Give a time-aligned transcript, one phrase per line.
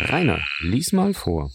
[0.00, 1.52] Rainer, lies mal vor.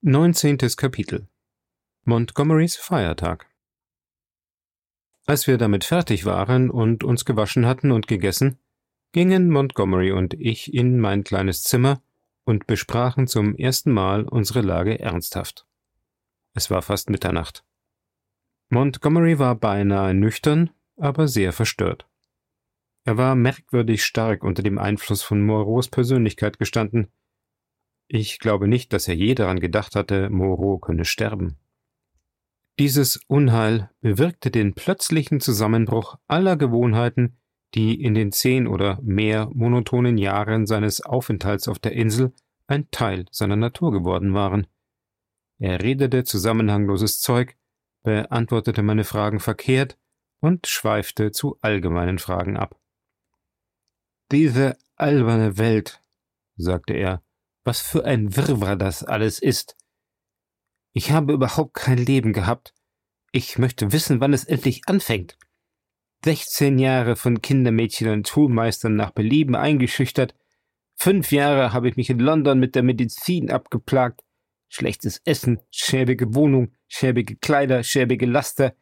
[0.00, 1.28] Neunzehntes Kapitel
[2.02, 3.46] Montgomerys Feiertag
[5.26, 8.58] Als wir damit fertig waren und uns gewaschen hatten und gegessen,
[9.12, 12.02] gingen Montgomery und ich in mein kleines Zimmer
[12.42, 15.68] und besprachen zum ersten Mal unsere Lage ernsthaft.
[16.52, 17.64] Es war fast Mitternacht.
[18.70, 22.09] Montgomery war beinahe nüchtern, aber sehr verstört.
[23.10, 27.08] Er war merkwürdig stark unter dem Einfluss von Moreaus Persönlichkeit gestanden.
[28.06, 31.58] Ich glaube nicht, dass er je daran gedacht hatte, Moreau könne sterben.
[32.78, 37.36] Dieses Unheil bewirkte den plötzlichen Zusammenbruch aller Gewohnheiten,
[37.74, 42.32] die in den zehn oder mehr monotonen Jahren seines Aufenthalts auf der Insel
[42.68, 44.68] ein Teil seiner Natur geworden waren.
[45.58, 47.56] Er redete zusammenhangloses Zeug,
[48.04, 49.98] beantwortete meine Fragen verkehrt
[50.38, 52.79] und schweifte zu allgemeinen Fragen ab.
[54.32, 56.00] Diese alberne Welt,
[56.56, 57.22] sagte er,
[57.64, 59.76] was für ein Wirrwarr das alles ist.
[60.92, 62.72] Ich habe überhaupt kein Leben gehabt.
[63.32, 65.36] Ich möchte wissen, wann es endlich anfängt.
[66.24, 70.36] Sechzehn Jahre von Kindermädchen und Schulmeistern nach Belieben eingeschüchtert.
[70.94, 74.22] Fünf Jahre habe ich mich in London mit der Medizin abgeplagt.
[74.68, 78.76] Schlechtes Essen, schäbige Wohnung, schäbige Kleider, schäbige Laster.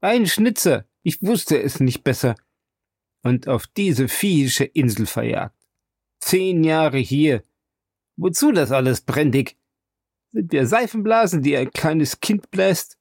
[0.00, 2.36] Ein Schnitzer, ich wusste es nicht besser
[3.22, 5.56] und auf diese viehische Insel verjagt.
[6.20, 7.44] Zehn Jahre hier.
[8.16, 9.56] Wozu das alles, Brendig?
[10.32, 12.98] Sind wir Seifenblasen, die ein kleines Kind bläst?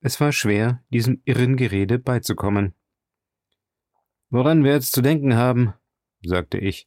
[0.00, 2.74] Es war schwer, diesem irren Gerede beizukommen.
[4.30, 5.74] Woran wir jetzt zu denken haben,
[6.22, 6.86] sagte ich,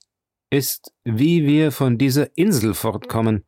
[0.50, 3.46] ist, wie wir von dieser Insel fortkommen.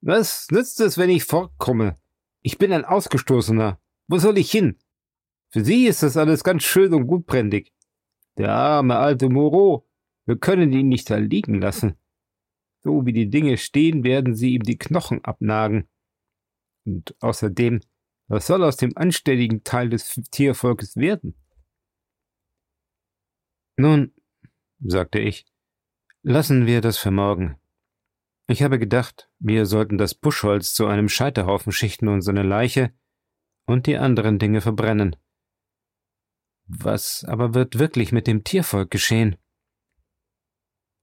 [0.00, 1.98] Was nützt es, wenn ich fortkomme?
[2.42, 3.80] Ich bin ein Ausgestoßener.
[4.06, 4.78] Wo soll ich hin?
[5.54, 7.72] Für Sie ist das alles ganz schön und gutbrändig.
[8.36, 9.88] Der arme alte Moreau,
[10.26, 11.96] wir können ihn nicht da liegen lassen.
[12.82, 15.88] So wie die Dinge stehen, werden sie ihm die Knochen abnagen.
[16.84, 17.78] Und außerdem,
[18.26, 21.36] was soll aus dem anständigen Teil des Tiervolkes werden?
[23.76, 24.12] Nun,
[24.80, 25.46] sagte ich,
[26.24, 27.60] lassen wir das für morgen.
[28.48, 32.92] Ich habe gedacht, wir sollten das Buschholz zu einem Scheiterhaufen schichten und seine Leiche
[33.66, 35.14] und die anderen Dinge verbrennen.
[36.66, 39.36] Was aber wird wirklich mit dem Tiervolk geschehen?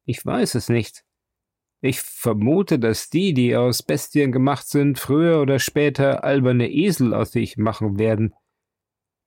[0.06, 1.06] Ich weiß es nicht.
[1.82, 7.32] Ich vermute, dass die, die aus Bestien gemacht sind, früher oder später alberne Esel aus
[7.32, 8.34] sich machen werden.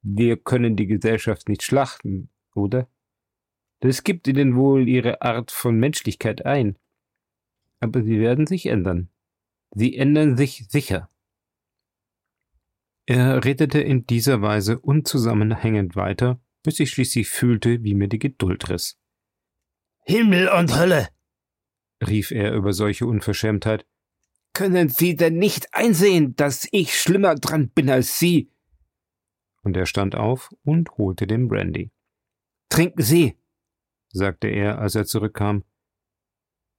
[0.03, 2.89] Wir können die Gesellschaft nicht schlachten, oder?
[3.81, 6.79] Das gibt ihnen wohl ihre Art von Menschlichkeit ein.
[7.81, 9.09] Aber sie werden sich ändern.
[9.75, 11.11] Sie ändern sich sicher.
[13.07, 18.71] Er redete in dieser Weise unzusammenhängend weiter, bis ich schließlich fühlte, wie mir die Geduld
[18.71, 18.99] riss.
[20.07, 21.09] Himmel und Hölle!
[22.07, 23.87] rief er über solche Unverschämtheit.
[24.53, 28.51] Können Sie denn nicht einsehen, dass ich schlimmer dran bin als Sie?
[29.63, 31.91] Und er stand auf und holte den Brandy.
[32.69, 33.37] Trinken Sie,
[34.11, 35.65] sagte er, als er zurückkam.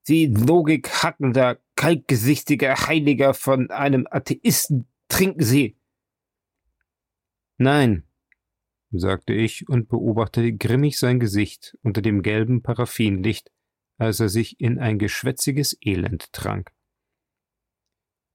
[0.03, 5.74] Sie logikhackender, kaltgesichtiger Heiliger von einem Atheisten, trinken Sie.
[7.57, 8.03] Nein,
[8.91, 13.51] sagte ich und beobachtete grimmig sein Gesicht unter dem gelben Paraffinlicht,
[13.97, 16.71] als er sich in ein geschwätziges Elend trank.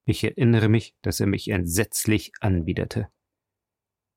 [0.07, 3.09] Ich erinnere mich, dass er mich entsetzlich anwiderte.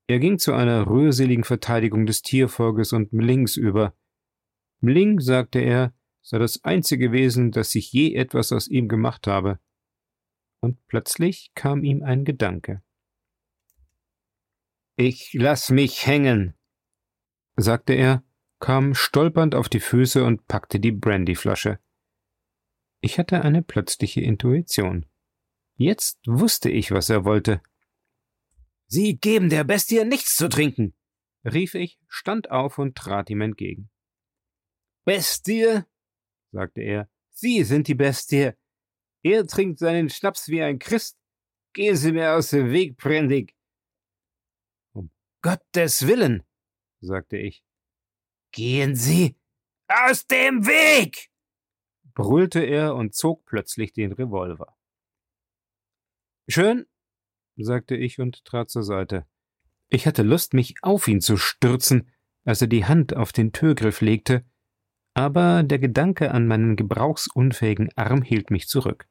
[0.07, 3.95] Er ging zu einer rührseligen Verteidigung des Tiervolkes und Mlings über.
[4.81, 9.59] Mling, sagte er, sei das einzige Wesen, das sich je etwas aus ihm gemacht habe.
[10.61, 12.81] Und plötzlich kam ihm ein Gedanke.
[14.95, 16.55] Ich lass mich hängen,
[17.55, 18.23] sagte er,
[18.59, 21.79] kam stolpernd auf die Füße und packte die Brandyflasche.
[23.01, 25.05] Ich hatte eine plötzliche Intuition.
[25.75, 27.61] Jetzt wusste ich, was er wollte.
[28.87, 30.93] Sie geben der Bestie nichts zu trinken,
[31.43, 33.89] rief ich, stand auf und trat ihm entgegen.
[35.05, 35.81] Bestie,
[36.51, 38.51] sagte er, Sie sind die Bestie.
[39.23, 41.17] Er trinkt seinen Schnaps wie ein Christ.
[41.73, 43.55] Gehen Sie mir aus dem Weg, Prendig.
[45.43, 46.43] Gottes Willen,
[47.01, 47.65] sagte ich.
[48.51, 49.35] Gehen Sie
[49.89, 51.29] aus dem Weg!
[52.13, 54.77] brüllte er und zog plötzlich den Revolver.
[56.47, 56.85] Schön,
[57.57, 59.25] sagte ich und trat zur Seite.
[59.89, 62.09] Ich hatte Lust, mich auf ihn zu stürzen,
[62.45, 64.45] als er die Hand auf den Türgriff legte,
[65.13, 69.09] aber der Gedanke an meinen gebrauchsunfähigen Arm hielt mich zurück.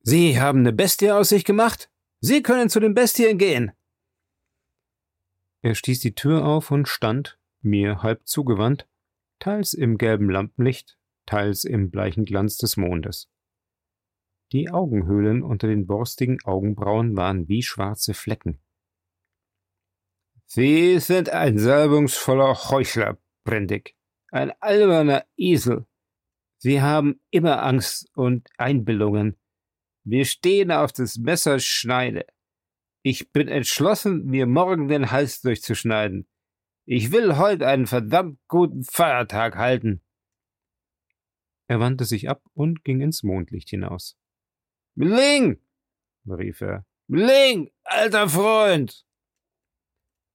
[0.00, 1.90] Sie haben eine Bestie aus sich gemacht?
[2.20, 3.72] Sie können zu den Bestien gehen.
[5.62, 8.86] Er stieß die Tür auf und stand, mir halb zugewandt,
[9.38, 13.28] teils im gelben Lampenlicht, teils im bleichen Glanz des Mondes.
[14.52, 18.60] Die Augenhöhlen unter den borstigen Augenbrauen waren wie schwarze Flecken.
[20.46, 23.94] Sie sind ein salbungsvoller Heuchler, Brendig,
[24.30, 25.86] ein alberner Esel.
[26.56, 29.36] Sie haben immer Angst und Einbildungen.
[30.04, 32.26] Wir stehen auf des Messers Schneide.
[33.02, 36.26] Ich bin entschlossen, mir morgen den Hals durchzuschneiden.
[36.84, 40.02] Ich will heute einen verdammt guten Feiertag halten.
[41.68, 44.16] Er wandte sich ab und ging ins Mondlicht hinaus.
[44.94, 45.60] Mling!
[46.26, 46.86] rief er.
[47.06, 49.04] Mling, alter Freund!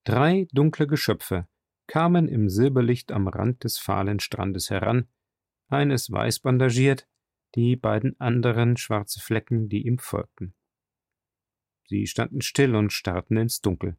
[0.06, 1.48] Drei dunkle Geschöpfe
[1.88, 5.08] kamen im Silberlicht am Rand des fahlen Strandes heran,
[5.68, 7.08] eines weiß bandagiert,
[7.56, 10.56] die beiden anderen schwarze Flecken, die ihm folgten.
[11.86, 13.98] Sie standen still und starrten ins Dunkel.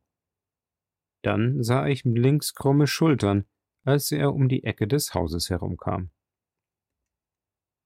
[1.22, 3.46] Dann sah ich links krumme Schultern,
[3.84, 6.10] als er um die Ecke des Hauses herumkam.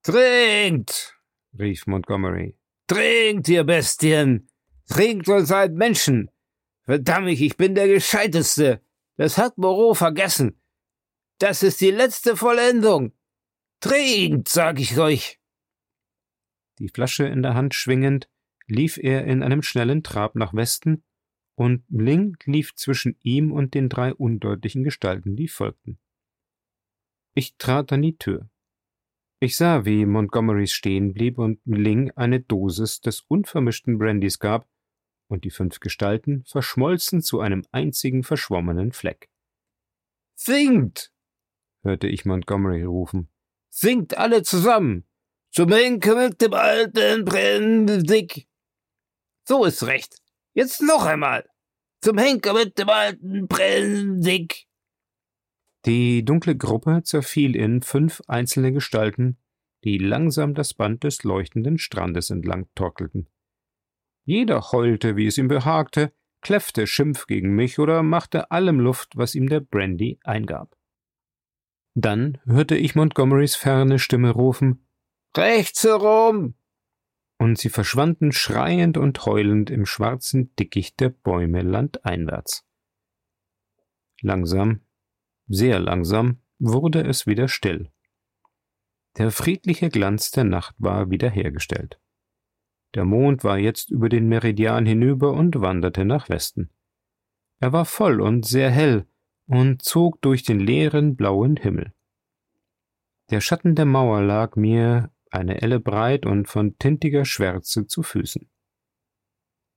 [0.03, 1.19] Trinkt!
[1.59, 2.57] rief Montgomery.
[2.87, 4.49] Trinkt, ihr Bestien!
[4.89, 6.31] Trinkt und seid Menschen!
[6.85, 8.83] Verdammt, ich bin der Gescheiteste!
[9.17, 10.61] Das hat Moreau vergessen!
[11.39, 13.13] Das ist die letzte Vollendung!
[13.81, 15.39] Trinkt, sag ich euch!
[16.79, 18.29] Die Flasche in der Hand schwingend,
[18.69, 21.03] lief er in einem schnellen Trab nach Westen,
[21.55, 25.99] und Ling lief zwischen ihm und den drei undeutlichen Gestalten, die folgten.
[27.35, 28.49] Ich trat an die Tür.
[29.41, 34.69] Ich sah, wie Montgomerys stehen blieb und Ling eine Dosis des unvermischten Brandys gab,
[35.29, 39.29] und die fünf Gestalten verschmolzen zu einem einzigen verschwommenen Fleck.
[40.35, 41.13] Singt!
[41.83, 43.29] hörte ich Montgomery rufen.
[43.69, 45.05] Singt alle zusammen!
[45.51, 48.49] Zum Henker mit dem alten Brendick!
[49.49, 50.21] So ist recht.
[50.53, 51.49] Jetzt noch einmal.
[52.03, 54.67] Zum Henker mit dem alten Brendick.
[55.87, 59.39] Die dunkle Gruppe zerfiel in fünf einzelne Gestalten,
[59.85, 63.31] die langsam das Band des leuchtenden Strandes entlang torkelten.
[64.27, 66.13] Jeder heulte, wie es ihm behagte,
[66.43, 70.77] kläffte Schimpf gegen mich oder machte allem Luft, was ihm der Brandy eingab.
[71.95, 74.87] Dann hörte ich Montgomerys ferne Stimme rufen
[75.35, 76.55] Rechts herum
[77.39, 82.67] und sie verschwanden schreiend und heulend im schwarzen Dickicht der Bäume landeinwärts.
[84.21, 84.81] Langsam,
[85.47, 87.91] sehr langsam, wurde es wieder still.
[89.17, 92.01] Der friedliche Glanz der Nacht war wiederhergestellt.
[92.95, 96.71] Der Mond war jetzt über den Meridian hinüber und wanderte nach Westen.
[97.61, 99.07] Er war voll und sehr hell
[99.47, 101.93] und zog durch den leeren blauen Himmel.
[103.31, 108.51] Der Schatten der Mauer lag mir eine Elle breit und von tintiger Schwärze zu Füßen.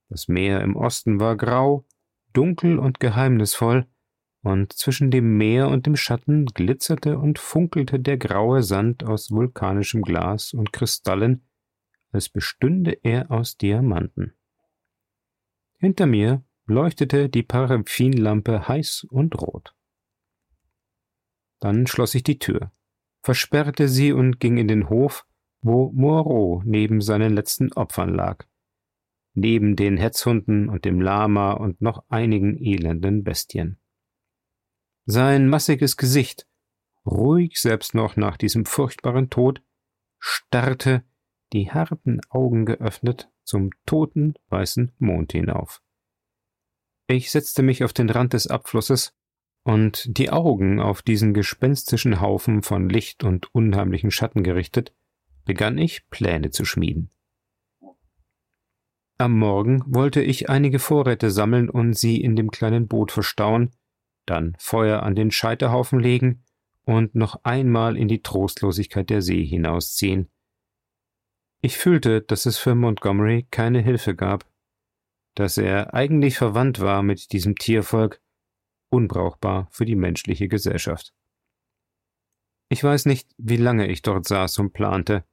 [0.08, 1.86] Das Meer im Osten war grau,
[2.32, 3.86] dunkel und geheimnisvoll,
[4.42, 10.02] und zwischen dem Meer und dem Schatten glitzerte und funkelte der graue Sand aus vulkanischem
[10.02, 11.46] Glas und Kristallen,
[12.10, 14.34] als bestünde er aus Diamanten.
[15.78, 19.74] Hinter mir leuchtete die Paraffinlampe heiß und rot.
[21.60, 22.72] Dann schloss ich die Tür,
[23.22, 25.24] versperrte sie und ging in den Hof,
[25.62, 28.44] wo Moreau neben seinen letzten Opfern lag,
[29.34, 33.78] neben den Hetzhunden und dem Lama und noch einigen elenden Bestien.
[35.06, 36.46] Sein massiges Gesicht,
[37.06, 39.62] ruhig selbst noch nach diesem furchtbaren Tod,
[40.18, 41.04] starrte,
[41.52, 45.82] die harten Augen geöffnet, zum toten weißen Mond hinauf.
[47.08, 49.14] Ich setzte mich auf den Rand des Abflusses,
[49.64, 54.92] und die Augen auf diesen gespenstischen Haufen von Licht und unheimlichen Schatten gerichtet,
[55.44, 57.10] begann ich Pläne zu schmieden.
[59.18, 63.70] Am Morgen wollte ich einige Vorräte sammeln und sie in dem kleinen Boot verstauen,
[64.26, 66.44] dann Feuer an den Scheiterhaufen legen
[66.84, 70.28] und noch einmal in die Trostlosigkeit der See hinausziehen.
[71.60, 74.44] Ich fühlte, dass es für Montgomery keine Hilfe gab,
[75.34, 78.20] dass er eigentlich verwandt war mit diesem Tiervolk,
[78.90, 81.14] unbrauchbar für die menschliche Gesellschaft.
[82.68, 85.24] Ich weiß nicht, wie lange ich dort saß und plante,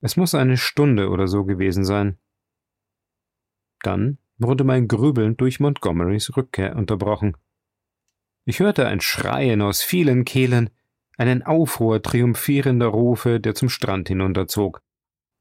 [0.00, 2.18] es muss eine Stunde oder so gewesen sein.
[3.82, 7.36] Dann wurde mein Grübeln durch Montgomerys Rückkehr unterbrochen.
[8.44, 10.70] Ich hörte ein Schreien aus vielen Kehlen,
[11.16, 14.82] einen Aufruhr triumphierender Rufe, der zum Strand hinunterzog,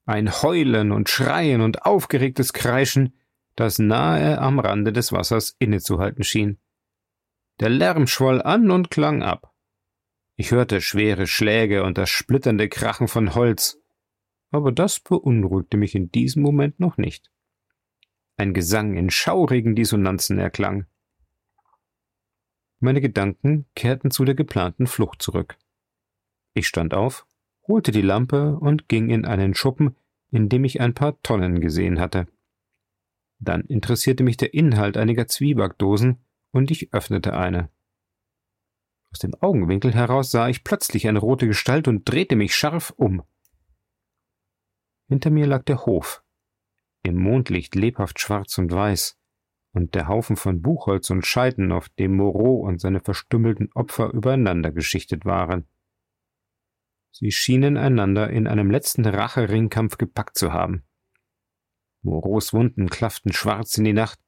[0.06, 3.14] ein Heulen und Schreien und aufgeregtes Kreischen,
[3.56, 6.58] das nahe am Rande des Wassers innezuhalten schien.
[7.60, 9.54] Der Lärm schwoll an und klang ab.
[10.36, 13.80] Ich hörte schwere Schläge und das splitternde Krachen von Holz,
[14.52, 17.32] aber das beunruhigte mich in diesem Moment noch nicht.
[18.38, 20.86] Ein Gesang in schaurigen Dissonanzen erklang.
[22.80, 25.58] Meine Gedanken kehrten zu der geplanten Flucht zurück.
[26.54, 27.26] Ich stand auf,
[27.68, 29.96] holte die Lampe und ging in einen Schuppen,
[30.32, 32.28] in dem ich ein paar Tonnen gesehen hatte.
[33.40, 36.18] Dann interessierte mich der Inhalt einiger Zwiebackdosen
[36.52, 37.70] und ich öffnete eine.
[39.12, 43.24] Aus dem Augenwinkel heraus sah ich plötzlich eine rote Gestalt und drehte mich scharf um.
[45.08, 46.24] Hinter mir lag der Hof,
[47.04, 49.18] im Mondlicht lebhaft schwarz und weiß,
[49.72, 54.72] und der Haufen von Buchholz und Scheiten, auf dem Moreau und seine verstümmelten Opfer übereinander
[54.72, 55.68] geschichtet waren.
[57.12, 60.84] Sie schienen einander in einem letzten Racheringkampf gepackt zu haben.
[62.02, 64.20] Moreaus Wunden klafften schwarz in die Nacht,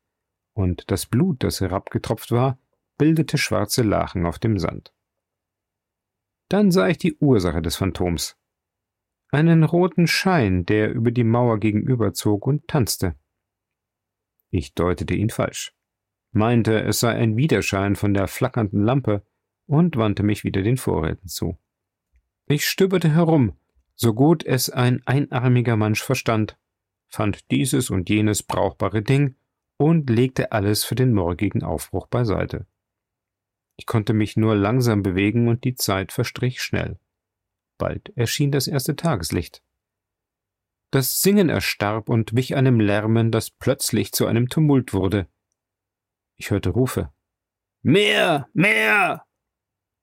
[0.54, 2.60] und das Blut, das herabgetropft war,
[2.98, 4.94] bildete schwarze Lachen auf dem Sand.
[6.50, 8.39] Dann sah ich die Ursache des Phantoms.
[9.32, 13.16] Einen roten Schein, der über die Mauer gegenüberzog und tanzte.
[14.50, 15.76] Ich deutete ihn falsch,
[16.32, 19.24] meinte, es sei ein Widerschein von der flackernden Lampe
[19.68, 21.60] und wandte mich wieder den Vorräten zu.
[22.48, 23.54] Ich stöberte herum,
[23.96, 26.58] so gut es ein einarmiger Mensch verstand,
[27.08, 29.36] fand dieses und jenes brauchbare Ding
[29.78, 32.66] und legte alles für den morgigen Aufbruch beiseite.
[33.78, 37.00] Ich konnte mich nur langsam bewegen und die Zeit verstrich schnell.
[37.80, 39.64] Bald erschien das erste Tageslicht.
[40.92, 45.28] Das Singen erstarb und wich einem Lärmen, das plötzlich zu einem Tumult wurde.
[46.36, 47.12] Ich hörte Rufe.
[47.82, 49.26] Mehr, mehr!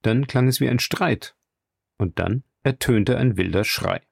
[0.03, 1.37] Dann klang es wie ein Streit,
[1.99, 4.07] und dann ertönte ein wilder Schrei.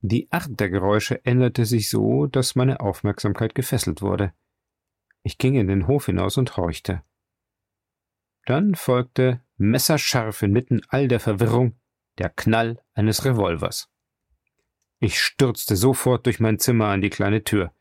[0.00, 4.32] Die Art der Geräusche änderte sich so, dass meine Aufmerksamkeit gefesselt wurde.
[5.22, 7.02] Ich ging in den Hof hinaus und horchte.
[8.44, 11.76] Dann folgte messerscharf inmitten all der Verwirrung
[12.18, 13.88] der Knall eines Revolvers.
[14.98, 17.72] Ich stürzte sofort durch mein Zimmer an die kleine Tür.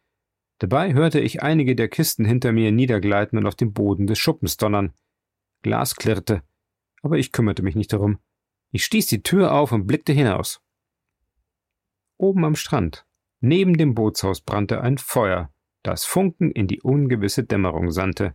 [0.59, 4.57] Dabei hörte ich einige der Kisten hinter mir niedergleiten und auf dem Boden des Schuppens
[4.57, 4.93] donnern.
[5.61, 6.43] Glas klirrte,
[7.01, 8.19] aber ich kümmerte mich nicht darum.
[8.71, 10.61] Ich stieß die Tür auf und blickte hinaus.
[12.17, 13.05] Oben am Strand,
[13.39, 15.51] neben dem Bootshaus, brannte ein Feuer,
[15.83, 18.33] das Funken in die ungewisse Dämmerung sandte.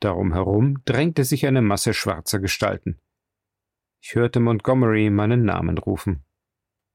[0.00, 3.00] Darum herum drängte sich eine Masse schwarzer Gestalten.
[4.08, 6.22] Ich hörte Montgomery meinen Namen rufen.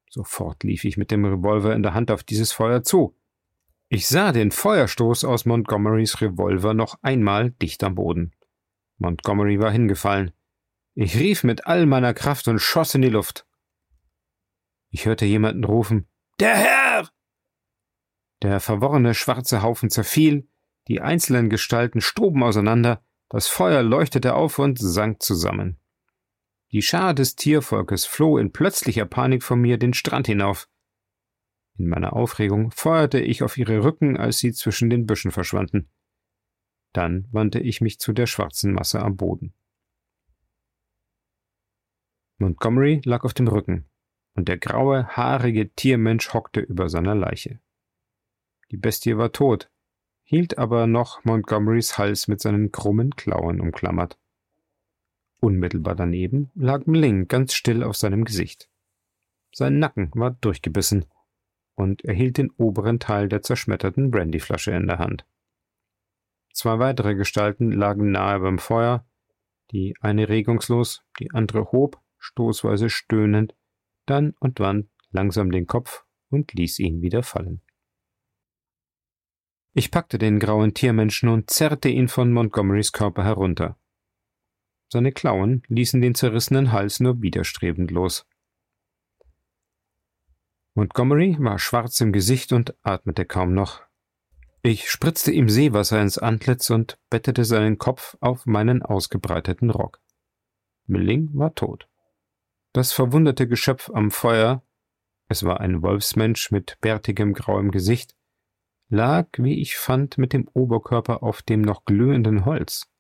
[0.10, 3.18] Sofort lief ich mit dem Revolver in der Hand auf dieses Feuer zu.
[3.90, 8.32] Ich sah den Feuerstoß aus Montgomerys Revolver noch einmal dicht am Boden.
[8.98, 10.32] Montgomery war hingefallen.
[10.94, 13.46] Ich rief mit all meiner Kraft und schoss in die Luft.
[14.90, 16.08] Ich hörte jemanden rufen
[16.40, 17.10] Der Herr.
[18.42, 20.48] Der verworrene schwarze Haufen zerfiel,
[20.88, 25.81] die einzelnen Gestalten stoben auseinander, das Feuer leuchtete auf und sank zusammen.
[26.74, 30.70] Die Schar des Tiervolkes floh in plötzlicher Panik von mir den Strand hinauf.
[31.78, 35.90] In meiner Aufregung feuerte ich auf ihre Rücken, als sie zwischen den Büschen verschwanden.
[36.94, 39.54] Dann wandte ich mich zu der schwarzen Masse am Boden.
[42.38, 43.90] Montgomery lag auf dem Rücken,
[44.34, 47.60] und der graue, haarige Tiermensch hockte über seiner Leiche.
[48.72, 49.70] Die Bestie war tot,
[50.24, 54.21] hielt aber noch Montgomerys Hals mit seinen krummen Klauen umklammert.
[55.42, 58.70] Unmittelbar daneben lag Mling ganz still auf seinem Gesicht.
[59.52, 61.06] Sein Nacken war durchgebissen,
[61.74, 65.26] und er hielt den oberen Teil der zerschmetterten Brandyflasche in der Hand.
[66.54, 69.06] Zwei weitere Gestalten lagen nahe beim Feuer,
[69.72, 73.56] die eine regungslos, die andere hob, stoßweise stöhnend,
[74.06, 77.62] dann und wann langsam den Kopf und ließ ihn wieder fallen.
[79.74, 83.81] Ich packte den grauen Tiermenschen und zerrte ihn von Montgomerys Körper herunter.
[84.92, 88.26] Seine Klauen ließen den zerrissenen Hals nur widerstrebend los.
[90.74, 93.82] Montgomery war schwarz im Gesicht und atmete kaum noch.
[94.64, 100.02] Ich spritzte ihm Seewasser ins Antlitz und bettete seinen Kopf auf meinen ausgebreiteten Rock.
[100.88, 101.88] Milling war tot.
[102.74, 104.62] Das verwundete Geschöpf am Feuer,
[105.30, 108.14] es war ein Wolfsmensch mit bärtigem grauem Gesicht,
[108.90, 112.92] lag, wie ich fand, mit dem Oberkörper auf dem noch glühenden Holz.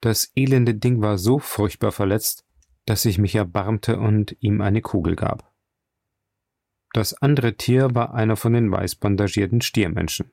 [0.00, 2.44] Das elende Ding war so furchtbar verletzt,
[2.86, 5.52] dass ich mich erbarmte und ihm eine Kugel gab.
[6.92, 10.32] Das andere Tier war einer von den weiß bandagierten Stiermenschen.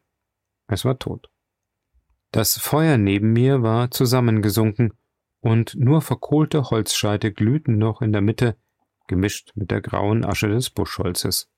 [0.68, 1.30] Es war tot.
[2.32, 4.94] Das Feuer neben mir war zusammengesunken,
[5.40, 8.58] und nur verkohlte Holzscheite glühten noch in der Mitte,
[9.08, 11.52] gemischt mit der grauen Asche des Buschholzes.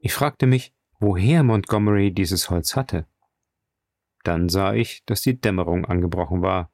[0.00, 3.06] Ich fragte mich, woher Montgomery dieses Holz hatte.
[4.22, 6.70] Dann sah ich, dass die Dämmerung angebrochen war.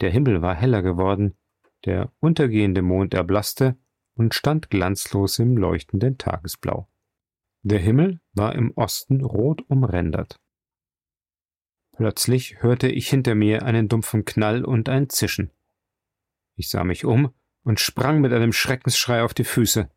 [0.00, 1.36] Der Himmel war heller geworden,
[1.84, 3.76] der untergehende Mond erblasste
[4.14, 6.88] und stand glanzlos im leuchtenden Tagesblau.
[7.62, 10.40] Der Himmel war im Osten rot umrändert.
[11.92, 15.50] Plötzlich hörte ich hinter mir einen dumpfen Knall und ein Zischen.
[16.56, 19.90] Ich sah mich um und sprang mit einem Schreckensschrei auf die Füße.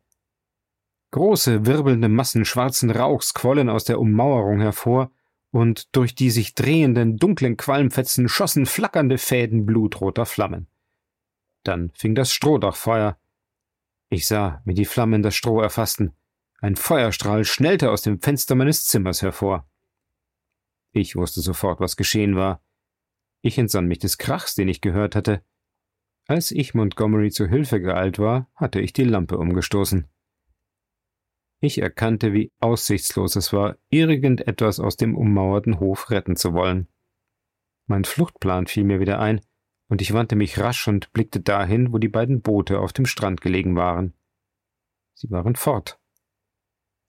[1.12, 5.10] Große, wirbelnde Massen schwarzen Rauchs quollen aus der Ummauerung hervor,
[5.54, 10.66] und durch die sich drehenden, dunklen Qualmfetzen schossen flackernde Fäden blutroter Flammen.
[11.62, 13.16] Dann fing das Strohdach Feuer.
[14.08, 16.12] Ich sah, wie die Flammen das Stroh erfassten.
[16.60, 19.64] Ein Feuerstrahl schnellte aus dem Fenster meines Zimmers hervor.
[20.90, 22.60] Ich wusste sofort, was geschehen war.
[23.40, 25.40] Ich entsann mich des Krachs, den ich gehört hatte.
[26.26, 30.08] Als ich Montgomery zu Hilfe geeilt war, hatte ich die Lampe umgestoßen.
[31.64, 36.88] Ich erkannte, wie aussichtslos es war, irgendetwas aus dem ummauerten Hof retten zu wollen.
[37.86, 39.40] Mein Fluchtplan fiel mir wieder ein,
[39.88, 43.40] und ich wandte mich rasch und blickte dahin, wo die beiden Boote auf dem Strand
[43.40, 44.12] gelegen waren.
[45.14, 45.98] Sie waren fort.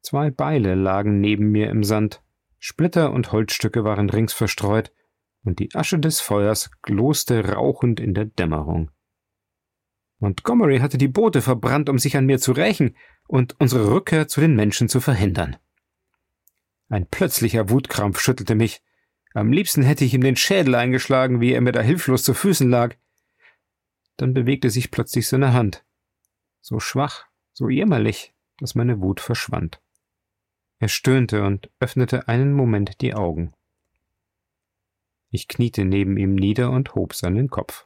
[0.02, 2.24] Zwei Beile lagen neben mir im Sand,
[2.58, 4.94] Splitter und Holzstücke waren rings verstreut,
[5.44, 8.90] und die Asche des Feuers gloste rauchend in der Dämmerung.
[10.20, 12.96] Montgomery hatte die Boote verbrannt, um sich an mir zu rächen
[13.28, 15.58] und unsere Rückkehr zu den Menschen zu verhindern.
[16.90, 18.82] Ein plötzlicher Wutkrampf schüttelte mich.
[19.34, 22.70] Am liebsten hätte ich ihm den Schädel eingeschlagen, wie er mir da hilflos zu Füßen
[22.70, 22.96] lag.
[24.18, 25.84] Dann bewegte sich plötzlich seine Hand.
[26.62, 29.82] So schwach, so jämmerlich, dass meine Wut verschwand.
[30.80, 33.54] Er stöhnte und öffnete einen Moment die Augen.
[35.30, 37.85] Ich kniete neben ihm nieder und hob seinen Kopf.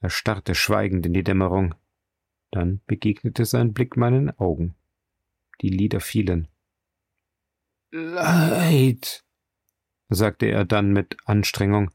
[0.00, 1.74] Er starrte schweigend in die Dämmerung.
[2.50, 4.74] Dann begegnete sein Blick meinen Augen.
[5.60, 6.48] Die Lider fielen.
[7.92, 9.24] Leid,
[10.08, 11.90] sagte er dann mit Anstrengung.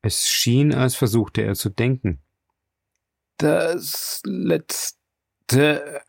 [0.00, 2.22] Es schien, als versuchte er zu denken.
[3.36, 6.02] Das letzte,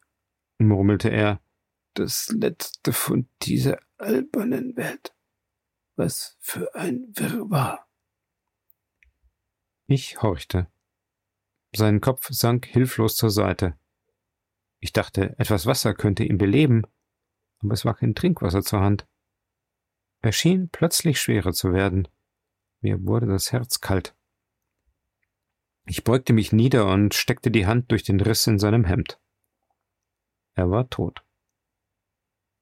[0.57, 1.41] murmelte er,
[1.93, 5.15] das letzte von dieser albernen Welt.
[5.95, 7.87] Was für ein Wirrwarr.
[9.87, 10.72] Ich horchte.
[11.75, 13.75] Sein Kopf sank hilflos zur Seite.
[14.79, 16.83] Ich dachte, etwas Wasser könnte ihn beleben,
[17.61, 19.07] aber es war kein Trinkwasser zur Hand.
[20.21, 22.07] Er schien plötzlich schwerer zu werden.
[22.81, 24.15] Mir wurde das Herz kalt.
[25.85, 29.19] Ich beugte mich nieder und steckte die Hand durch den Riss in seinem Hemd.
[30.53, 31.23] Er war tot.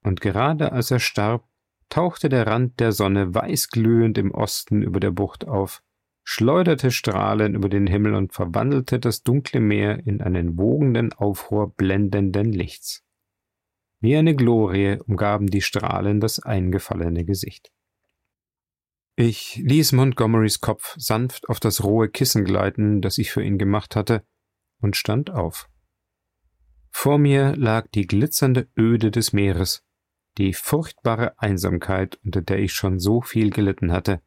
[0.03, 1.47] Und gerade als er starb,
[1.89, 5.83] tauchte der Rand der Sonne weißglühend im Osten über der Bucht auf
[6.23, 12.51] schleuderte Strahlen über den Himmel und verwandelte das dunkle Meer in einen wogenden Aufruhr blendenden
[12.51, 13.03] Lichts.
[13.99, 17.71] Wie eine Glorie umgaben die Strahlen das eingefallene Gesicht.
[19.15, 23.95] Ich ließ Montgomerys Kopf sanft auf das rohe Kissen gleiten, das ich für ihn gemacht
[23.95, 24.25] hatte,
[24.79, 25.69] und stand auf.
[26.89, 29.83] Vor mir lag die glitzernde Öde des Meeres,
[30.37, 34.21] die furchtbare Einsamkeit, unter der ich schon so viel gelitten hatte,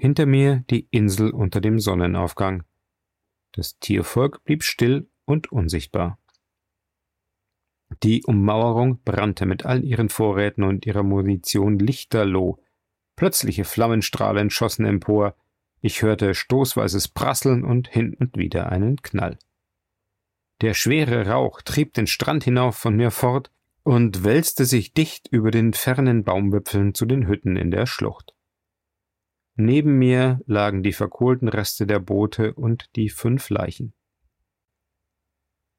[0.00, 2.64] hinter mir die Insel unter dem Sonnenaufgang.
[3.52, 6.18] Das Tiervolk blieb still und unsichtbar.
[8.02, 12.62] Die Ummauerung brannte mit all ihren Vorräten und ihrer Munition lichterloh.
[13.16, 15.36] Plötzliche Flammenstrahlen schossen empor.
[15.82, 19.38] Ich hörte stoßweises Prasseln und hin und wieder einen Knall.
[20.62, 23.50] Der schwere Rauch trieb den Strand hinauf von mir fort
[23.82, 28.34] und wälzte sich dicht über den fernen Baumwipfeln zu den Hütten in der Schlucht.
[29.62, 33.92] Neben mir lagen die verkohlten Reste der Boote und die fünf Leichen.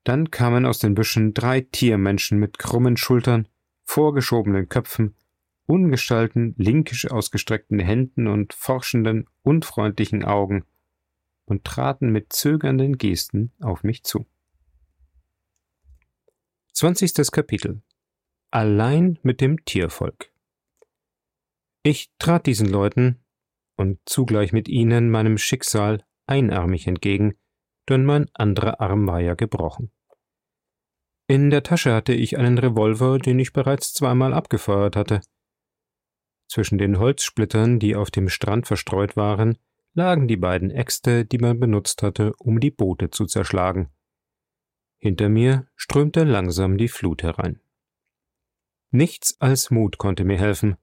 [0.03, 3.47] Dann kamen aus den Büschen drei Tiermenschen mit krummen Schultern,
[3.83, 5.15] vorgeschobenen Köpfen,
[5.65, 10.63] ungestalten, linkisch ausgestreckten Händen und forschenden, unfreundlichen Augen
[11.45, 14.27] und traten mit zögernden Gesten auf mich zu.
[16.71, 17.81] Zwanzigstes Kapitel
[18.51, 20.31] Allein mit dem Tiervolk
[21.81, 23.20] Ich trat diesen Leuten,
[23.75, 27.33] und zugleich mit ihnen meinem Schicksal einarmig entgegen,
[27.89, 29.91] denn mein anderer Arm war ja gebrochen.
[31.27, 35.21] In der Tasche hatte ich einen Revolver, den ich bereits zweimal abgefeuert hatte.
[36.47, 39.57] Zwischen den Holzsplittern, die auf dem Strand verstreut waren,
[39.93, 43.89] lagen die beiden Äxte, die man benutzt hatte, um die Boote zu zerschlagen.
[44.97, 47.61] Hinter mir strömte langsam die Flut herein.
[48.91, 50.75] Nichts als Mut konnte mir helfen,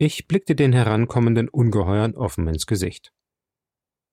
[0.00, 3.12] ich blickte den herankommenden Ungeheuern offen ins Gesicht.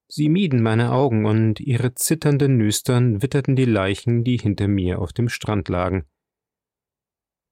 [0.10, 5.14] Sie mieden meine Augen und ihre zitternden Nüstern witterten die Leichen, die hinter mir auf
[5.14, 6.06] dem Strand lagen.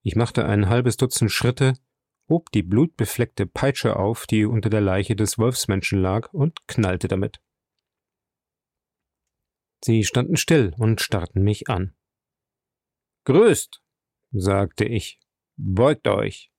[0.03, 1.75] Ich machte ein halbes Dutzend Schritte,
[2.27, 7.39] hob die blutbefleckte Peitsche auf, die unter der Leiche des Wolfsmenschen lag, und knallte damit.
[9.81, 11.95] Sie standen still und starrten mich an.
[13.23, 13.81] Grüßt,
[14.33, 15.21] sagte ich,
[15.55, 16.51] beugt euch.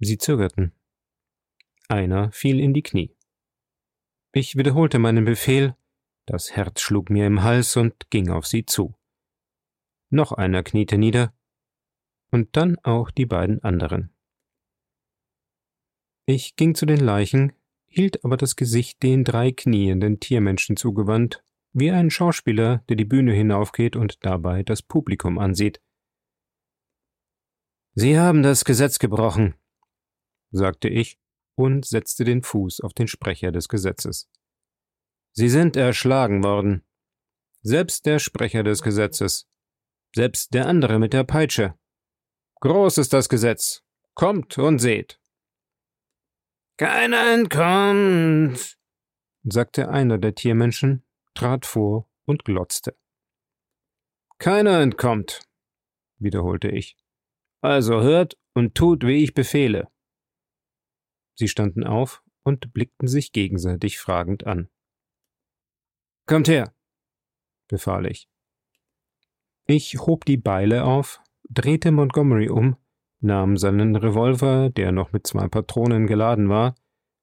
[0.00, 0.72] Sie zögerten.
[1.88, 3.14] Einer fiel in die Knie.
[4.32, 5.76] Ich wiederholte meinen Befehl,
[6.24, 8.94] das Herz schlug mir im Hals und ging auf sie zu.
[10.08, 11.34] Noch einer kniete nieder,
[12.30, 14.14] und dann auch die beiden anderen.
[16.26, 17.52] Ich ging zu den Leichen,
[17.86, 23.32] hielt aber das Gesicht den drei knienden Tiermenschen zugewandt, wie ein Schauspieler, der die Bühne
[23.32, 25.82] hinaufgeht und dabei das Publikum ansieht.
[27.94, 29.54] Sie haben das Gesetz gebrochen,
[30.50, 31.18] sagte ich
[31.54, 34.28] und setzte den Fuß auf den Sprecher des Gesetzes.
[35.32, 36.84] Sie sind erschlagen worden.
[37.62, 39.48] Selbst der Sprecher des Gesetzes.
[40.14, 41.74] Selbst der andere mit der Peitsche.
[42.60, 43.82] Groß ist das Gesetz.
[44.14, 45.20] Kommt und seht.
[46.76, 48.78] Keiner entkommt,
[49.42, 52.96] sagte einer der Tiermenschen, trat vor und glotzte.
[54.38, 55.42] Keiner entkommt,
[56.18, 56.96] wiederholte ich.
[57.60, 59.88] Also hört und tut, wie ich befehle.
[61.40, 64.68] Sie standen auf und blickten sich gegenseitig fragend an.
[66.26, 66.74] Kommt her,
[67.66, 68.28] befahl ich.
[69.64, 72.76] Ich hob die Beile auf, drehte Montgomery um,
[73.20, 76.74] nahm seinen Revolver, der noch mit zwei Patronen geladen war,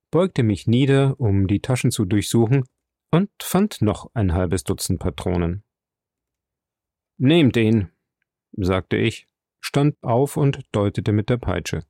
[0.10, 2.63] beugte mich nieder, um die Taschen zu durchsuchen,
[3.12, 5.63] und fand noch ein halbes Dutzend Patronen.
[7.19, 7.91] Nehmt ihn,
[8.53, 9.27] sagte ich,
[9.60, 11.86] stand auf und deutete mit der Peitsche.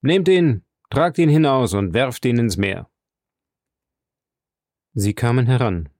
[0.00, 2.88] Nehmt ihn, Tragt ihn hinaus und werft ihn ins Meer.
[4.94, 5.90] Sie kamen heran,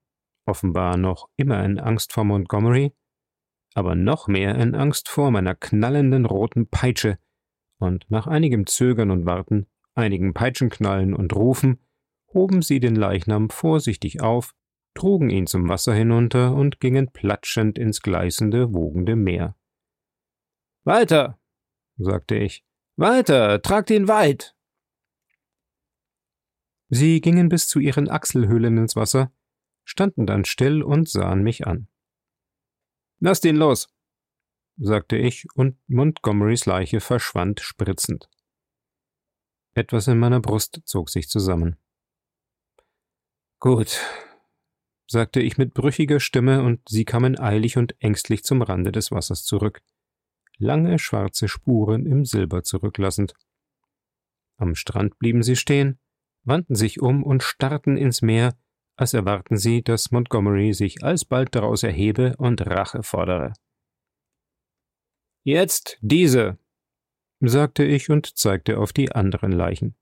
[0.47, 2.93] offenbar noch immer in Angst vor Montgomery,
[3.75, 7.19] aber noch mehr in Angst vor meiner knallenden roten Peitsche,
[7.79, 11.79] und nach einigem Zögern und Warten, einigen Peitschenknallen und Rufen,
[12.33, 14.55] hoben sie den Leichnam vorsichtig auf,
[14.95, 19.57] trugen ihn zum Wasser hinunter und gingen platschend ins gleißende, wogende Meer.
[20.85, 21.39] Weiter,
[21.99, 22.65] sagte ich,
[22.97, 24.56] weiter, tragt ihn weit.
[26.89, 29.33] Sie gingen bis zu ihren Achselhöhlen ins Wasser,
[29.85, 31.89] standen dann still und sahen mich an.
[33.19, 33.89] Lasst ihn los,
[34.77, 38.29] sagte ich, und Montgomerys Leiche verschwand spritzend.
[39.75, 41.77] Etwas in meiner Brust zog sich zusammen.
[43.59, 44.01] Gut,
[45.07, 49.45] sagte ich mit brüchiger Stimme, und sie kamen eilig und ängstlich zum Rande des Wassers
[49.45, 49.83] zurück,
[50.59, 53.35] lange schwarze Spuren im Silber zurücklassend.
[54.57, 55.99] Am Strand blieben sie stehen,
[56.47, 58.57] wandten sich um und starrten ins Meer,
[58.97, 63.53] als erwarten sie, dass Montgomery sich alsbald daraus erhebe und Rache fordere.
[65.45, 66.59] Jetzt diese,
[67.41, 69.97] sagte ich und zeigte auf die anderen Leichen.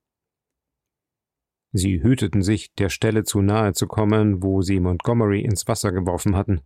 [1.72, 6.36] Sie hüteten sich, der Stelle zu nahe zu kommen, wo sie Montgomery ins Wasser geworfen
[6.36, 6.60] hatten.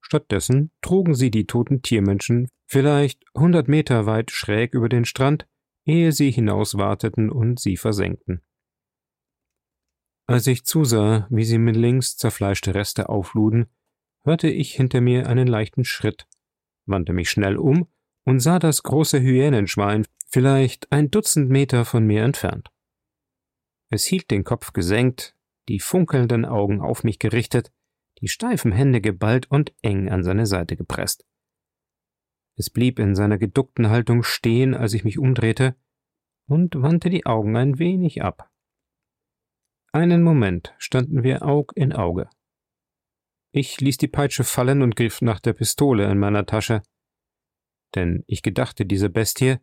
[0.00, 5.46] Stattdessen trugen sie die toten Tiermenschen vielleicht hundert Meter weit schräg über den Strand,
[5.86, 8.42] ehe sie hinauswarteten und sie versenkten.
[10.26, 13.66] Als ich zusah, wie sie mit links zerfleischte Reste aufluden,
[14.24, 16.26] hörte ich hinter mir einen leichten Schritt,
[16.86, 17.88] wandte mich schnell um
[18.24, 22.70] und sah das große Hyänenschwein vielleicht ein Dutzend Meter von mir entfernt.
[23.90, 25.36] Es hielt den Kopf gesenkt,
[25.68, 27.70] die funkelnden Augen auf mich gerichtet,
[28.20, 31.26] die steifen Hände geballt und eng an seine Seite gepresst.
[32.56, 35.76] Es blieb in seiner geduckten Haltung stehen, als ich mich umdrehte,
[36.46, 38.50] und wandte die Augen ein wenig ab.
[39.94, 42.28] Einen Moment standen wir Aug in Auge.
[43.52, 46.82] Ich ließ die Peitsche fallen und griff nach der Pistole in meiner Tasche.
[47.94, 49.58] Denn ich gedachte diese Bestie,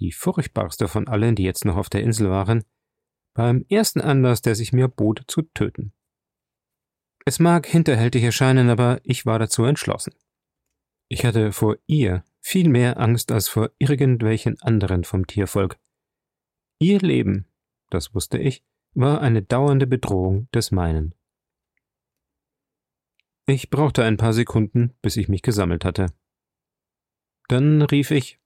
[0.00, 2.64] die furchtbarste von allen, die jetzt noch auf der Insel waren,
[3.32, 5.92] beim ersten Anlass, der sich mir bot, zu töten.
[7.24, 10.16] Es mag hinterhältig erscheinen, aber ich war dazu entschlossen.
[11.08, 15.78] Ich hatte vor ihr viel mehr Angst als vor irgendwelchen anderen vom Tiervolk.
[16.80, 17.46] Ihr Leben,
[17.90, 18.64] das wusste ich,
[18.94, 21.14] war eine dauernde Bedrohung des meinen.
[23.46, 26.06] Ich brauchte ein paar Sekunden, bis ich mich gesammelt hatte.
[27.48, 28.40] Dann rief ich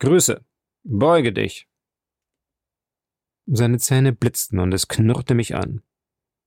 [0.00, 0.44] Grüße,
[0.82, 1.68] beuge dich.
[3.46, 5.82] Seine Zähne blitzten und es knurrte mich an.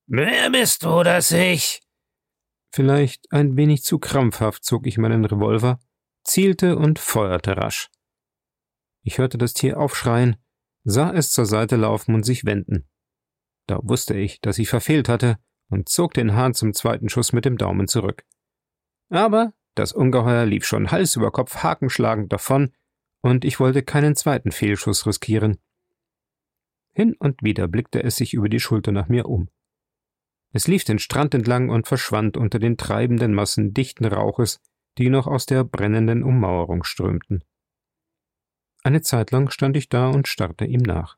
[0.07, 1.81] Wer bist du, dass ich?
[2.73, 5.79] Vielleicht ein wenig zu krampfhaft zog ich meinen Revolver,
[6.23, 7.91] zielte und feuerte rasch.
[9.03, 10.37] Ich hörte das Tier aufschreien,
[10.83, 12.89] sah es zur Seite laufen und sich wenden.
[13.67, 15.37] Da wusste ich, dass ich verfehlt hatte
[15.69, 18.23] und zog den Hahn zum zweiten Schuss mit dem Daumen zurück.
[19.09, 22.71] Aber das Ungeheuer lief schon Hals über Kopf hakenschlagend davon,
[23.21, 25.57] und ich wollte keinen zweiten Fehlschuss riskieren.
[26.91, 29.49] Hin und wieder blickte es sich über die Schulter nach mir um.
[30.51, 34.61] Es lief den Strand entlang und verschwand unter den treibenden Massen dichten Rauches,
[34.99, 37.43] die noch aus der brennenden Ummauerung strömten.
[38.83, 41.17] Eine Zeit lang stand ich da und starrte ihm nach.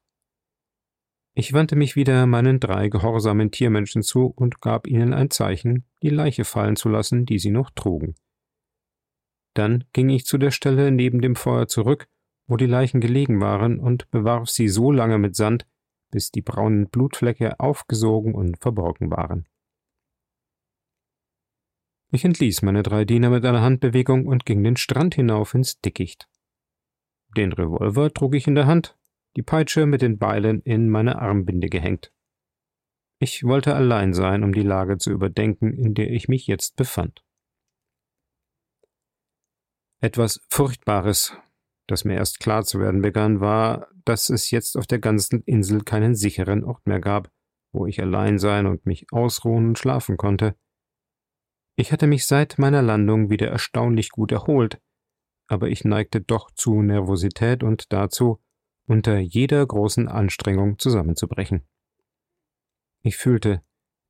[1.37, 6.09] Ich wandte mich wieder meinen drei gehorsamen Tiermenschen zu und gab ihnen ein Zeichen, die
[6.09, 8.15] Leiche fallen zu lassen, die sie noch trugen.
[9.53, 12.07] Dann ging ich zu der Stelle neben dem Feuer zurück,
[12.47, 15.67] wo die Leichen gelegen waren, und bewarf sie so lange mit Sand,
[16.09, 19.45] bis die braunen Blutflecke aufgesogen und verborgen waren.
[22.11, 26.29] Ich entließ meine drei Diener mit einer Handbewegung und ging den Strand hinauf ins Dickicht.
[27.35, 28.97] Den Revolver trug ich in der Hand,
[29.35, 32.11] die Peitsche mit den Beilen in meine Armbinde gehängt.
[33.19, 37.23] Ich wollte allein sein, um die Lage zu überdenken, in der ich mich jetzt befand.
[40.01, 41.37] Etwas Furchtbares,
[41.87, 45.83] das mir erst klar zu werden begann, war, dass es jetzt auf der ganzen Insel
[45.83, 47.31] keinen sicheren Ort mehr gab,
[47.73, 50.55] wo ich allein sein und mich ausruhen und schlafen konnte.
[51.77, 54.79] Ich hatte mich seit meiner Landung wieder erstaunlich gut erholt,
[55.47, 58.41] aber ich neigte doch zu Nervosität und dazu,
[58.87, 61.63] unter jeder großen Anstrengung zusammenzubrechen.
[63.01, 63.61] Ich fühlte,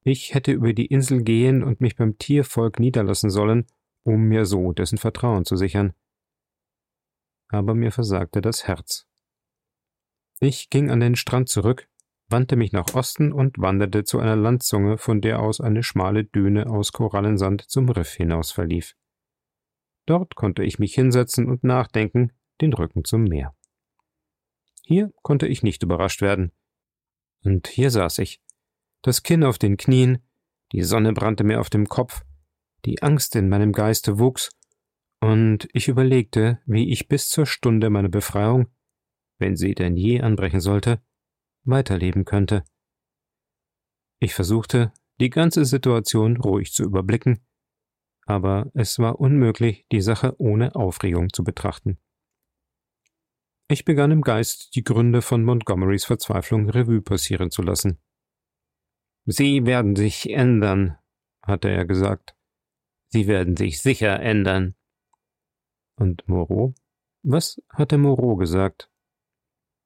[0.03, 3.65] ich hätte über die Insel gehen und mich beim Tiervolk niederlassen sollen,
[4.03, 5.93] um mir so dessen Vertrauen zu sichern.
[7.47, 9.07] Aber mir versagte das Herz.
[10.39, 11.87] Ich ging an den Strand zurück,
[12.27, 16.67] wandte mich nach Osten und wanderte zu einer Landzunge, von der aus eine schmale Düne
[16.67, 18.95] aus Korallensand zum Riff hinaus verlief.
[20.05, 23.55] Dort konnte ich mich hinsetzen und nachdenken, den Rücken zum Meer.
[24.85, 26.51] Hier konnte ich nicht überrascht werden.
[27.43, 28.39] Und hier saß ich,
[29.01, 30.19] das Kinn auf den Knien,
[30.71, 32.23] die Sonne brannte mir auf dem Kopf,
[32.85, 34.51] die Angst in meinem Geiste wuchs,
[35.21, 38.67] und ich überlegte, wie ich bis zur Stunde meiner Befreiung,
[39.39, 41.01] wenn sie denn je anbrechen sollte,
[41.63, 42.63] weiterleben könnte.
[44.19, 47.43] Ich versuchte, die ganze Situation ruhig zu überblicken,
[48.27, 51.97] aber es war unmöglich, die Sache ohne Aufregung zu betrachten.
[53.67, 57.99] Ich begann im Geist die Gründe von Montgomerys Verzweiflung Revue passieren zu lassen.
[59.25, 60.99] Sie werden sich ändern,
[61.41, 62.35] hatte er gesagt.
[63.07, 64.75] Sie werden sich sicher ändern.
[65.95, 66.75] Und Moreau?
[67.23, 68.91] Was hatte Moreau gesagt?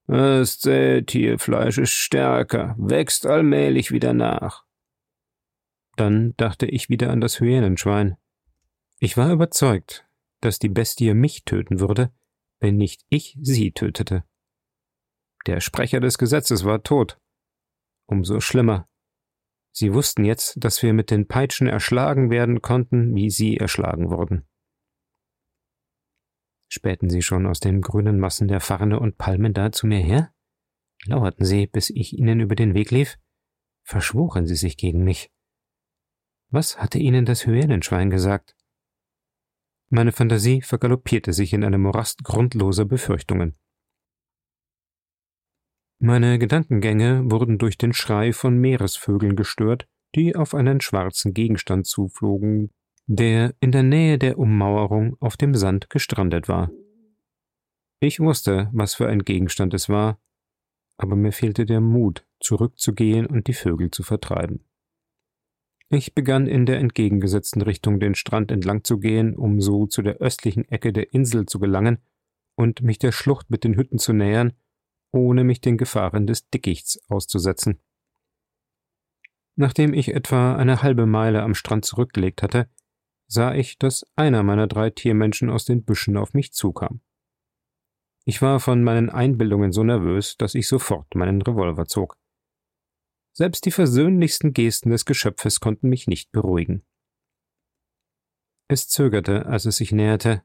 [0.07, 4.65] Das Tierfleisch ist stärker, wächst allmählich wieder nach.
[5.95, 8.17] Dann dachte ich wieder an das Hyänenschwein.
[8.99, 10.05] Ich war überzeugt,
[10.41, 12.11] dass die Bestie mich töten würde,
[12.59, 14.23] wenn nicht ich sie tötete.
[15.45, 17.19] Der Sprecher des Gesetzes war tot.
[18.07, 18.89] Umso schlimmer.
[19.71, 24.47] Sie wussten jetzt, dass wir mit den Peitschen erschlagen werden konnten, wie sie erschlagen wurden.
[26.67, 30.33] Spähten sie schon aus den grünen Massen der Farne und Palmen da zu mir her?
[31.05, 33.17] Lauerten sie, bis ich ihnen über den Weg lief?
[33.83, 35.31] Verschworen sie sich gegen mich?
[36.51, 38.55] Was hatte ihnen das Hyänenschwein gesagt?
[39.89, 43.55] Meine Fantasie vergaloppierte sich in einem Morast grundloser Befürchtungen.
[45.99, 52.71] Meine Gedankengänge wurden durch den Schrei von Meeresvögeln gestört, die auf einen schwarzen Gegenstand zuflogen,
[53.07, 56.71] der in der Nähe der Ummauerung auf dem Sand gestrandet war.
[57.99, 60.21] Ich wusste, was für ein Gegenstand es war,
[60.97, 64.63] aber mir fehlte der Mut, zurückzugehen und die Vögel zu vertreiben.
[65.91, 70.17] Ich begann in der entgegengesetzten Richtung den Strand entlang zu gehen, um so zu der
[70.17, 71.97] östlichen Ecke der Insel zu gelangen
[72.55, 74.53] und mich der Schlucht mit den Hütten zu nähern,
[75.11, 77.79] ohne mich den Gefahren des Dickichts auszusetzen.
[79.55, 82.69] Nachdem ich etwa eine halbe Meile am Strand zurückgelegt hatte,
[83.25, 87.01] sah ich, dass einer meiner drei Tiermenschen aus den Büschen auf mich zukam.
[88.25, 92.18] Ich war von meinen Einbildungen so nervös, dass ich sofort meinen Revolver zog.
[93.39, 96.85] Selbst die versöhnlichsten Gesten des Geschöpfes konnten mich nicht beruhigen.
[98.67, 100.43] Es zögerte, als es sich näherte.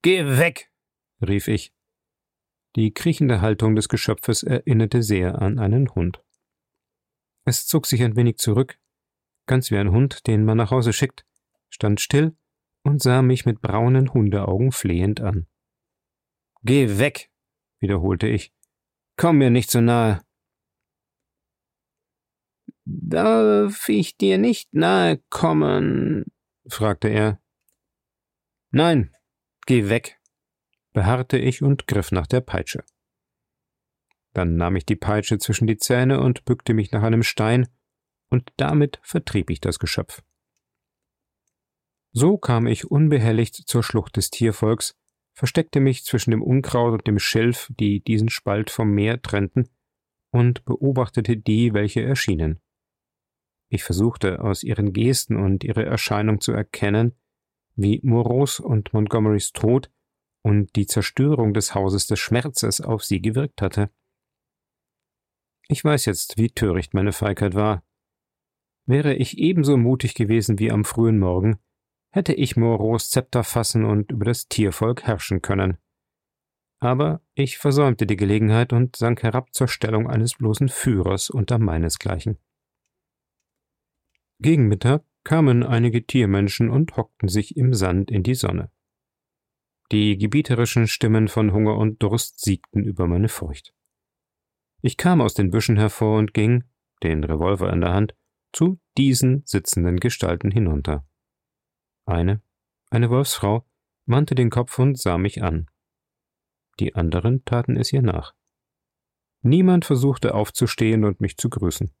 [0.00, 0.72] Geh weg!
[1.20, 1.74] rief ich.
[2.76, 6.24] Die kriechende Haltung des Geschöpfes erinnerte sehr an einen Hund.
[7.44, 8.80] Es zog sich ein wenig zurück,
[9.44, 11.26] ganz wie ein Hund, den man nach Hause schickt,
[11.68, 12.38] stand still
[12.84, 15.46] und sah mich mit braunen Hundeaugen flehend an.
[16.62, 17.30] Geh weg,
[17.80, 18.54] wiederholte ich.
[19.18, 20.25] Komm mir nicht so nahe.
[22.88, 26.24] Darf ich dir nicht nahe kommen?
[26.68, 27.40] fragte er.
[28.70, 29.12] Nein,
[29.66, 30.20] geh weg,
[30.92, 32.84] beharrte ich und griff nach der Peitsche.
[34.34, 37.66] Dann nahm ich die Peitsche zwischen die Zähne und bückte mich nach einem Stein,
[38.28, 40.22] und damit vertrieb ich das Geschöpf.
[42.12, 44.94] So kam ich unbehelligt zur Schlucht des Tiervolks,
[45.32, 49.68] versteckte mich zwischen dem Unkraut und dem Schilf, die diesen Spalt vom Meer trennten,
[50.30, 52.60] und beobachtete die, welche erschienen.
[53.68, 57.14] Ich versuchte aus ihren Gesten und ihrer Erscheinung zu erkennen,
[57.74, 59.90] wie Moreaus und Montgomerys Tod
[60.42, 63.90] und die Zerstörung des Hauses des Schmerzes auf sie gewirkt hatte.
[65.68, 67.82] Ich weiß jetzt, wie töricht meine Feigheit war.
[68.86, 71.58] Wäre ich ebenso mutig gewesen wie am frühen Morgen,
[72.12, 75.78] hätte ich Moros Zepter fassen und über das Tiervolk herrschen können.
[76.78, 82.38] Aber ich versäumte die Gelegenheit und sank herab zur Stellung eines bloßen Führers unter meinesgleichen.
[84.38, 88.70] Gegen Mittag kamen einige Tiermenschen und hockten sich im Sand in die Sonne.
[89.92, 93.72] Die gebieterischen Stimmen von Hunger und Durst siegten über meine Furcht.
[94.82, 96.64] Ich kam aus den Büschen hervor und ging,
[97.02, 98.14] den Revolver in der Hand,
[98.52, 101.06] zu diesen sitzenden Gestalten hinunter.
[102.04, 102.42] Eine,
[102.90, 103.66] eine Wolfsfrau,
[104.06, 105.68] wandte den Kopf und sah mich an.
[106.78, 108.34] Die anderen taten es ihr nach.
[109.42, 111.92] Niemand versuchte aufzustehen und mich zu grüßen.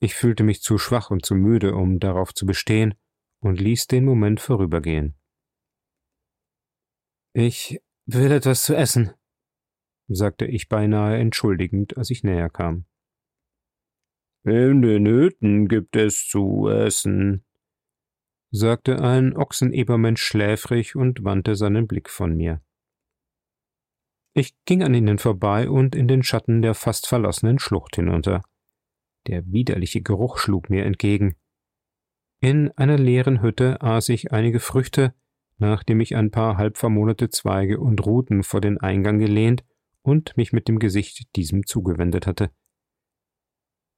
[0.00, 2.94] Ich fühlte mich zu schwach und zu müde, um darauf zu bestehen,
[3.40, 5.16] und ließ den Moment vorübergehen.
[7.32, 9.12] Ich will etwas zu essen,
[10.08, 12.86] sagte ich beinahe entschuldigend, als ich näher kam.
[14.44, 17.44] In den Hütten gibt es zu essen,
[18.50, 22.62] sagte ein Ochsenebermensch schläfrig und wandte seinen Blick von mir.
[24.34, 28.42] Ich ging an ihnen vorbei und in den Schatten der fast verlassenen Schlucht hinunter.
[29.26, 31.34] Der widerliche Geruch schlug mir entgegen.
[32.40, 35.14] In einer leeren Hütte aß ich einige Früchte,
[35.58, 39.64] nachdem ich ein paar halb vermonate Zweige und Ruten vor den Eingang gelehnt
[40.02, 42.50] und mich mit dem Gesicht diesem zugewendet hatte.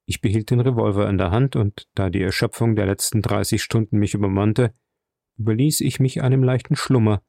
[0.07, 3.99] Ich behielt den Revolver in der Hand, und da die Erschöpfung der letzten dreißig Stunden
[3.99, 4.73] mich übermannte,
[5.37, 7.23] überließ ich mich einem leichten Schlummer,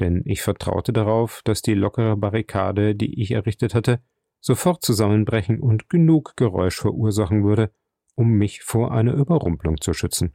[0.00, 4.00] denn ich vertraute darauf, dass die lockere Barrikade, die ich errichtet hatte,
[4.40, 7.72] sofort zusammenbrechen und genug Geräusch verursachen würde,
[8.14, 10.34] um mich vor einer Überrumpelung zu schützen.